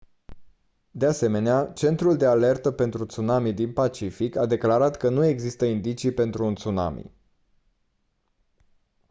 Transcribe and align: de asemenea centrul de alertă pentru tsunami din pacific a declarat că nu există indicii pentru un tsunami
de 0.91 1.05
asemenea 1.05 1.65
centrul 1.75 2.17
de 2.17 2.25
alertă 2.25 2.71
pentru 2.71 3.05
tsunami 3.05 3.53
din 3.53 3.73
pacific 3.73 4.35
a 4.35 4.45
declarat 4.45 4.97
că 4.97 5.09
nu 5.09 5.25
există 5.25 5.65
indicii 5.65 6.11
pentru 6.13 6.45
un 6.45 6.53
tsunami 6.55 7.13